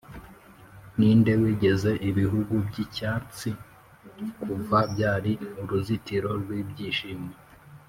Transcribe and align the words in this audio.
ninde 0.97 1.31
wigeze, 1.41 1.91
ibihugu 2.09 2.53
byicyatsi 2.67 3.49
kuva, 4.41 4.79
byari 4.93 5.31
uruzitiro 5.61 6.29
rwibyishimo. 6.41 7.29